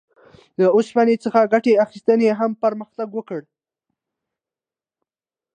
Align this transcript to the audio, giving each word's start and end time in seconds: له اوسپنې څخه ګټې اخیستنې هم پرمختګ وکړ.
له 0.59 0.65
اوسپنې 0.75 1.15
څخه 1.23 1.49
ګټې 1.53 1.73
اخیستنې 1.83 2.29
هم 2.39 2.51
پرمختګ 2.63 3.09
وکړ. 3.13 3.41